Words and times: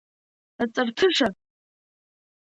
Аҵарҭыша?! 0.61 1.29